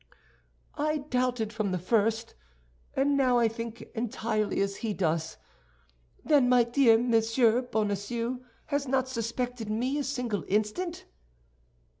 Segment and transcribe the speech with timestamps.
[0.79, 2.33] "I doubted from the first;
[2.95, 5.37] and now I think entirely as he does.
[6.25, 11.05] Then my dear Monsieur Bonacieux has not suspected me a single instant?"